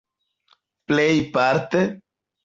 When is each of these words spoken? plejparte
plejparte 0.87 1.81